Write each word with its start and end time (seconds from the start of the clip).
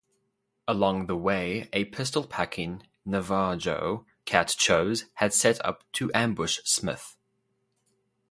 Along 0.67 1.05
the 1.05 1.15
way 1.15 1.69
a 1.73 1.85
pistol-packing 1.85 2.87
Navajo, 3.05 4.07
Cat-chose, 4.25 5.05
had 5.13 5.31
set 5.31 5.63
up 5.63 5.83
to 5.91 6.11
ambush 6.15 6.59
Smith. 6.65 7.15